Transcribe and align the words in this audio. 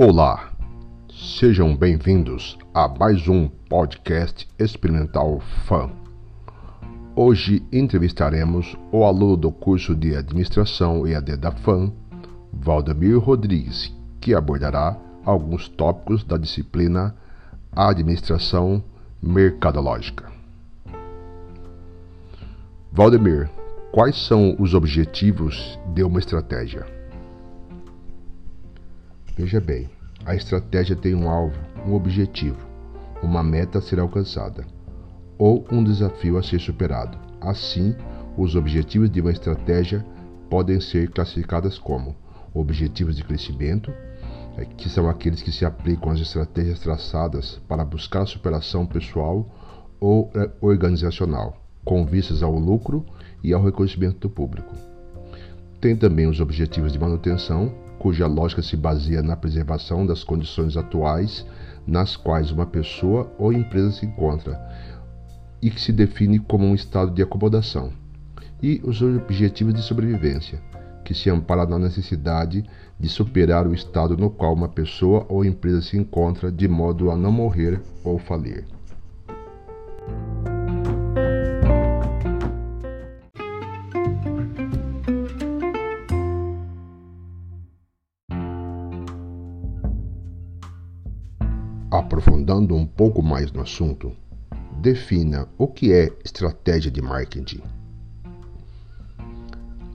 Olá, 0.00 0.52
sejam 1.10 1.74
bem-vindos 1.74 2.56
a 2.72 2.86
mais 2.86 3.26
um 3.26 3.48
podcast 3.48 4.48
experimental 4.56 5.40
FAM. 5.66 5.90
Hoje 7.16 7.66
entrevistaremos 7.72 8.76
o 8.92 9.02
aluno 9.02 9.36
do 9.36 9.50
curso 9.50 9.96
de 9.96 10.14
Administração 10.14 11.04
EAD 11.04 11.38
da 11.38 11.50
FAM, 11.50 11.92
Valdemir 12.52 13.18
Rodrigues, 13.18 13.92
que 14.20 14.36
abordará 14.36 14.96
alguns 15.24 15.68
tópicos 15.68 16.22
da 16.22 16.36
disciplina 16.36 17.12
Administração 17.72 18.80
Mercadológica. 19.20 20.30
Valdemir, 22.92 23.50
quais 23.90 24.16
são 24.28 24.54
os 24.60 24.74
objetivos 24.74 25.76
de 25.92 26.04
uma 26.04 26.20
estratégia? 26.20 26.97
Veja 29.38 29.60
bem, 29.60 29.88
a 30.26 30.34
estratégia 30.34 30.96
tem 30.96 31.14
um 31.14 31.30
alvo, 31.30 31.56
um 31.86 31.94
objetivo, 31.94 32.58
uma 33.22 33.40
meta 33.40 33.78
a 33.78 33.80
ser 33.80 34.00
alcançada 34.00 34.66
ou 35.38 35.64
um 35.70 35.84
desafio 35.84 36.36
a 36.36 36.42
ser 36.42 36.60
superado. 36.60 37.16
Assim, 37.40 37.94
os 38.36 38.56
objetivos 38.56 39.08
de 39.08 39.20
uma 39.20 39.30
estratégia 39.30 40.04
podem 40.50 40.80
ser 40.80 41.10
classificados 41.10 41.78
como 41.78 42.16
objetivos 42.52 43.14
de 43.14 43.22
crescimento, 43.22 43.92
é, 44.56 44.64
que 44.64 44.88
são 44.88 45.08
aqueles 45.08 45.40
que 45.40 45.52
se 45.52 45.64
aplicam 45.64 46.10
às 46.10 46.18
estratégias 46.18 46.80
traçadas 46.80 47.60
para 47.68 47.84
buscar 47.84 48.22
a 48.22 48.26
superação 48.26 48.84
pessoal 48.84 49.46
ou 50.00 50.32
é, 50.34 50.50
organizacional, 50.60 51.64
com 51.84 52.04
vistas 52.04 52.42
ao 52.42 52.58
lucro 52.58 53.06
e 53.44 53.52
ao 53.52 53.62
reconhecimento 53.62 54.18
do 54.18 54.30
público. 54.30 54.74
Tem 55.80 55.94
também 55.94 56.26
os 56.26 56.40
objetivos 56.40 56.92
de 56.92 56.98
manutenção, 56.98 57.72
cuja 57.98 58.26
lógica 58.26 58.62
se 58.62 58.76
baseia 58.76 59.22
na 59.22 59.36
preservação 59.36 60.06
das 60.06 60.22
condições 60.24 60.76
atuais 60.76 61.44
nas 61.86 62.16
quais 62.16 62.50
uma 62.50 62.66
pessoa 62.66 63.32
ou 63.38 63.52
empresa 63.52 63.92
se 63.92 64.06
encontra 64.06 64.60
e 65.60 65.70
que 65.70 65.80
se 65.80 65.92
define 65.92 66.38
como 66.38 66.64
um 66.64 66.74
estado 66.74 67.10
de 67.10 67.22
acomodação, 67.22 67.92
e 68.62 68.80
os 68.84 69.02
objetivos 69.02 69.74
de 69.74 69.82
sobrevivência, 69.82 70.60
que 71.04 71.14
se 71.14 71.30
ampara 71.30 71.66
na 71.66 71.78
necessidade 71.78 72.64
de 72.98 73.08
superar 73.08 73.66
o 73.66 73.74
estado 73.74 74.16
no 74.16 74.30
qual 74.30 74.52
uma 74.54 74.68
pessoa 74.68 75.26
ou 75.28 75.44
empresa 75.44 75.82
se 75.82 75.96
encontra 75.96 76.52
de 76.52 76.68
modo 76.68 77.10
a 77.10 77.16
não 77.16 77.32
morrer 77.32 77.80
ou 78.04 78.18
falir. 78.18 78.77
Aprofundando 91.90 92.76
um 92.76 92.84
pouco 92.84 93.22
mais 93.22 93.50
no 93.50 93.62
assunto, 93.62 94.12
defina 94.78 95.48
o 95.56 95.66
que 95.66 95.90
é 95.90 96.12
estratégia 96.22 96.90
de 96.90 97.00
marketing. 97.00 97.62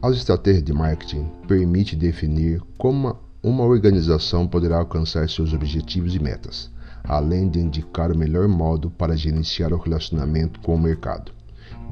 As 0.02 0.16
estratégias 0.16 0.64
de 0.64 0.73
marketing 0.73 1.30
permitem 1.47 1.99
definir 1.99 2.64
como 2.80 3.16
uma 3.44 3.64
organização 3.64 4.47
poderá 4.47 4.77
alcançar 4.77 5.30
seus 5.30 5.53
objetivos 5.53 6.16
e 6.16 6.19
metas, 6.19 6.71
além 7.03 7.47
de 7.47 7.59
indicar 7.59 8.11
o 8.11 8.17
melhor 8.17 8.47
modo 8.47 8.89
para 8.89 9.16
gerenciar 9.16 9.71
o 9.71 9.77
relacionamento 9.77 10.61
com 10.61 10.73
o 10.73 10.81
mercado, 10.81 11.31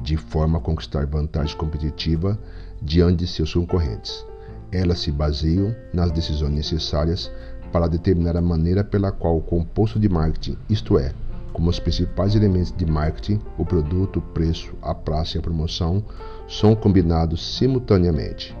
de 0.02 0.16
forma 0.16 0.58
a 0.58 0.60
conquistar 0.60 1.06
vantagem 1.06 1.56
competitiva 1.56 2.36
diante 2.82 3.18
de 3.18 3.28
seus 3.28 3.54
concorrentes. 3.54 4.26
Elas 4.72 4.98
se 4.98 5.12
baseiam 5.12 5.72
nas 5.94 6.10
decisões 6.10 6.52
necessárias 6.52 7.30
para 7.72 7.88
determinar 7.88 8.36
a 8.36 8.42
maneira 8.42 8.84
pela 8.84 9.10
qual 9.10 9.38
o 9.38 9.42
composto 9.42 9.98
de 9.98 10.08
marketing, 10.08 10.58
isto 10.68 10.98
é, 10.98 11.12
como 11.52 11.70
os 11.70 11.80
principais 11.80 12.34
elementos 12.34 12.72
de 12.76 12.84
marketing, 12.84 13.40
o 13.56 13.64
produto, 13.64 14.18
o 14.18 14.22
preço, 14.22 14.74
a 14.82 14.94
praça 14.94 15.36
e 15.36 15.40
a 15.40 15.42
promoção, 15.42 16.04
são 16.46 16.74
combinados 16.74 17.56
simultaneamente. 17.56 18.54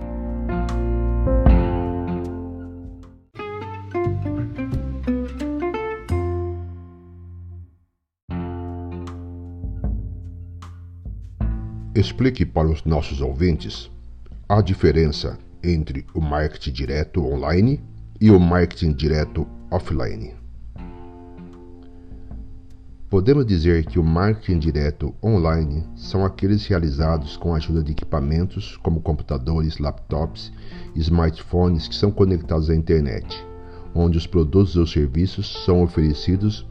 Explique 11.94 12.46
para 12.46 12.68
os 12.68 12.82
nossos 12.84 13.20
ouvintes 13.20 13.90
a 14.48 14.62
diferença 14.62 15.38
entre 15.62 16.06
o 16.14 16.20
marketing 16.20 16.72
direto 16.72 17.24
online 17.24 17.91
e 18.22 18.30
o 18.30 18.38
marketing 18.38 18.92
direto 18.92 19.44
offline. 19.68 20.32
Podemos 23.10 23.44
dizer 23.44 23.84
que 23.84 23.98
o 23.98 24.04
marketing 24.04 24.60
direto 24.60 25.12
online 25.20 25.84
são 25.96 26.24
aqueles 26.24 26.64
realizados 26.68 27.36
com 27.36 27.52
a 27.52 27.56
ajuda 27.56 27.82
de 27.82 27.90
equipamentos 27.90 28.76
como 28.76 29.00
computadores, 29.00 29.78
laptops 29.78 30.52
e 30.94 31.00
smartphones 31.00 31.88
que 31.88 31.96
são 31.96 32.12
conectados 32.12 32.70
à 32.70 32.76
internet, 32.76 33.44
onde 33.92 34.18
os 34.18 34.26
produtos 34.28 34.76
ou 34.76 34.86
serviços 34.86 35.64
são 35.64 35.82
oferecidos 35.82 36.64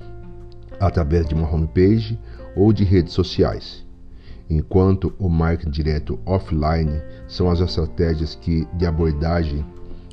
através 0.80 1.28
de 1.28 1.36
uma 1.36 1.54
homepage 1.54 2.18
ou 2.56 2.72
de 2.72 2.86
redes 2.86 3.12
sociais. 3.12 3.86
Enquanto 4.50 5.14
o 5.20 5.28
marketing 5.28 5.72
direto 5.72 6.18
offline 6.26 7.02
são 7.28 7.52
as 7.52 7.60
estratégias 7.60 8.36
que, 8.36 8.66
de 8.78 8.86
abordagem 8.86 9.66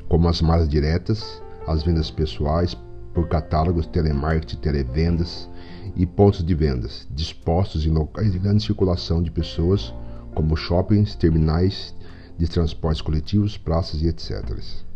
como 0.09 0.29
as 0.29 0.41
malhas 0.41 0.69
diretas, 0.69 1.43
as 1.67 1.83
vendas 1.83 2.11
pessoais 2.11 2.77
por 3.15 3.29
catálogos, 3.29 3.87
telemarketing, 3.87 4.57
televendas 4.57 5.49
e 5.97 6.07
pontos 6.07 6.45
de 6.45 6.55
vendas, 6.55 7.07
dispostos 7.11 7.85
em 7.85 7.91
locais 7.91 8.33
de 8.33 8.39
grande 8.39 8.63
circulação 8.63 9.23
de 9.23 9.31
pessoas, 9.31 9.93
como 10.35 10.57
shoppings, 10.57 11.15
terminais 11.15 11.95
de 12.39 12.47
transportes 12.47 13.03
coletivos, 13.03 13.59
praças 13.59 14.01
e 14.01 14.07
etc. 14.07 14.88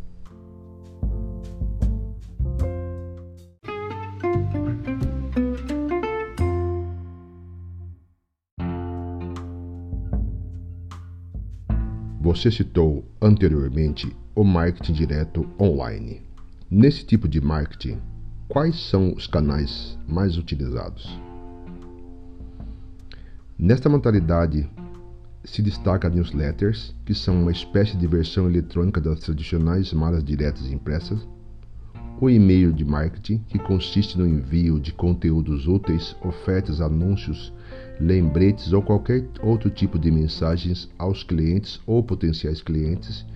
Você 12.35 12.51
citou 12.51 13.05
anteriormente 13.21 14.11
o 14.35 14.43
marketing 14.43 14.95
direto 14.95 15.47
online. 15.61 16.23
Nesse 16.71 17.05
tipo 17.05 17.29
de 17.29 17.43
marketing, 17.43 18.01
quais 18.49 18.89
são 18.89 19.13
os 19.13 19.27
canais 19.27 19.99
mais 20.09 20.39
utilizados? 20.39 21.21
Nesta 23.59 23.91
mentalidade 23.91 24.67
se 25.45 25.61
destaca 25.61 26.09
newsletters, 26.09 26.95
que 27.05 27.13
são 27.13 27.43
uma 27.43 27.53
espécie 27.53 27.99
de 27.99 28.07
versão 28.07 28.49
eletrônica 28.49 28.99
das 28.99 29.21
tradicionais 29.21 29.93
malas 29.93 30.25
diretas 30.25 30.73
impressas, 30.73 31.29
o 32.23 32.31
e-mail 32.31 32.73
de 32.73 32.85
marketing, 32.85 33.39
que 33.49 33.59
consiste 33.59 34.17
no 34.17 34.25
envio 34.25 34.79
de 34.79 34.93
conteúdos 34.93 35.67
úteis, 35.67 36.15
ofertas, 36.23 36.81
anúncios, 36.81 37.53
lembretes 37.99 38.73
ou 38.73 38.81
qualquer 38.81 39.27
outro 39.43 39.69
tipo 39.69 39.99
de 39.99 40.09
mensagens 40.09 40.89
aos 40.97 41.25
clientes 41.25 41.81
ou 41.85 42.01
potenciais 42.01 42.63
clientes, 42.63 43.27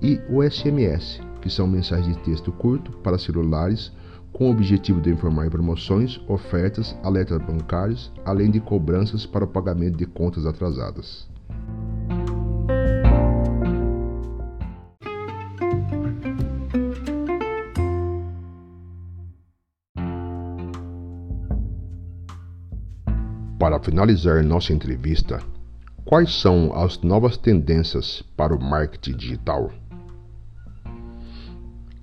e 0.00 0.20
o 0.30 0.40
SMS, 0.48 1.20
que 1.42 1.50
são 1.50 1.66
mensagens 1.66 2.16
de 2.16 2.22
texto 2.22 2.52
curto 2.52 2.92
para 2.98 3.18
celulares 3.18 3.90
com 4.32 4.46
o 4.46 4.52
objetivo 4.52 5.00
de 5.00 5.10
informar 5.10 5.50
promoções, 5.50 6.20
ofertas, 6.28 6.96
alertas 7.02 7.42
bancários, 7.42 8.12
além 8.24 8.52
de 8.52 8.60
cobranças 8.60 9.26
para 9.26 9.46
o 9.46 9.48
pagamento 9.48 9.96
de 9.96 10.06
contas 10.06 10.46
atrasadas. 10.46 11.26
Para 23.58 23.80
finalizar 23.80 24.44
nossa 24.44 24.72
entrevista, 24.72 25.40
quais 26.04 26.40
são 26.40 26.72
as 26.72 27.02
novas 27.02 27.36
tendências 27.36 28.22
para 28.36 28.54
o 28.54 28.62
marketing 28.62 29.16
digital? 29.16 29.72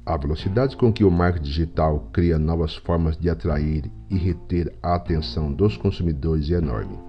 A 0.06 0.18
velocidade 0.18 0.75
com 0.75 0.92
que 0.92 1.06
o 1.06 1.10
marketing 1.10 1.46
digital 1.46 2.10
cria 2.12 2.38
novas 2.38 2.75
formas 2.75 3.18
de 3.18 3.30
atrair 3.30 3.90
e 4.10 4.18
reter 4.18 4.75
a 4.84 4.96
atenção 4.96 5.50
dos 5.50 5.78
consumidores 5.78 6.52
é 6.52 6.56
enorme, 6.56 7.00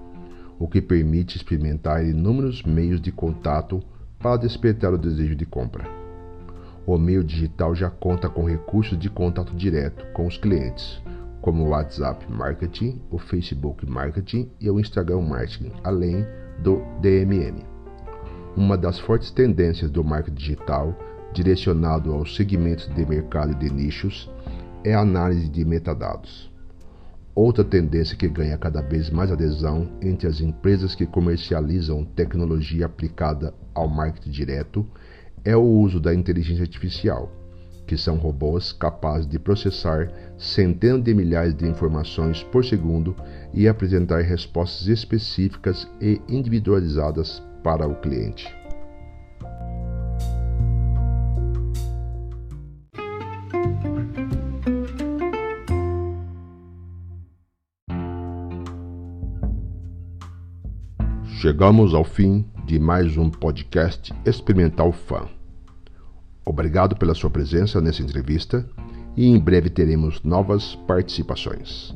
o 0.60 0.69
que 0.69 0.81
permite 0.81 1.37
experimentar 1.37 2.06
inúmeros 2.06 2.62
meios 2.62 3.00
de 3.00 3.10
contato 3.10 3.82
para 4.20 4.37
despertar 4.37 4.94
o 4.94 4.99
desejo 4.99 5.34
de 5.34 5.44
compra. 5.44 5.84
O 6.87 6.96
meio 6.96 7.25
digital 7.25 7.75
já 7.75 7.90
conta 7.90 8.28
com 8.28 8.44
recursos 8.44 8.96
de 8.96 9.10
contato 9.10 9.52
direto 9.56 10.06
com 10.12 10.25
os 10.25 10.38
clientes, 10.38 11.02
como 11.46 11.62
o 11.62 11.69
WhatsApp 11.69 12.26
Marketing, 12.28 13.00
o 13.08 13.19
Facebook 13.19 13.88
Marketing 13.88 14.50
e 14.60 14.69
o 14.69 14.81
Instagram 14.81 15.20
Marketing, 15.20 15.70
além 15.84 16.26
do 16.58 16.82
DMM. 17.00 17.64
Uma 18.56 18.76
das 18.76 18.98
fortes 18.98 19.31
tendências 19.31 19.88
do 19.88 20.02
marketing 20.02 20.34
digital 20.34 20.98
direcionado 21.32 22.12
aos 22.12 22.34
segmentos 22.34 22.93
de 22.93 23.06
mercado 23.06 23.54
de 23.54 23.72
nichos 23.72 24.28
é 24.82 24.93
a 24.93 25.02
análise 25.02 25.48
de 25.48 25.64
metadados. 25.64 26.52
Outra 27.32 27.62
tendência 27.62 28.16
que 28.16 28.26
ganha 28.26 28.58
cada 28.58 28.82
vez 28.82 29.08
mais 29.08 29.31
adesão 29.31 29.88
entre 30.02 30.26
as 30.26 30.40
empresas 30.40 30.96
que 30.96 31.06
comercializam 31.06 32.04
tecnologia 32.04 32.87
aplicada 32.87 33.54
ao 33.72 33.87
marketing 33.88 34.31
direto 34.31 34.84
é 35.44 35.56
o 35.56 35.62
uso 35.62 36.00
da 36.00 36.12
inteligência 36.12 36.64
artificial, 36.64 37.31
que 37.86 37.96
são 37.96 38.16
robôs 38.16 38.72
capazes 38.72 39.26
de 39.26 39.38
processar 39.38 40.10
centenas 40.36 41.02
de 41.02 41.14
milhares 41.14 41.54
de 41.54 41.66
informações 41.66 42.42
por 42.42 42.64
segundo 42.64 43.14
e 43.54 43.68
apresentar 43.68 44.22
respostas 44.22 44.88
específicas 44.88 45.88
e 46.00 46.20
individualizadas 46.28 47.42
para 47.62 47.86
o 47.86 47.94
cliente. 47.96 48.46
Chegamos 61.38 61.94
ao 61.94 62.02
fim 62.02 62.44
de 62.64 62.78
mais 62.80 63.16
um 63.16 63.30
podcast 63.30 64.12
Experimental 64.24 64.90
Fã. 64.90 65.28
Obrigado 66.48 66.94
pela 66.96 67.12
sua 67.12 67.28
presença 67.28 67.81
nessa 67.81 68.02
entrevista 68.02 68.64
e 69.16 69.26
em 69.26 69.37
breve 69.37 69.69
teremos 69.69 70.22
novas 70.22 70.76
participações. 70.87 71.93